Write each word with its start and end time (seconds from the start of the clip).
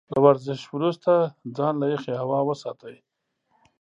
له 0.13 0.19
ورزش 0.25 0.61
وروسته 0.75 1.11
ځان 1.57 1.73
له 1.81 1.87
يخې 1.93 2.13
هوا 2.21 2.39
وساتئ. 2.49 2.95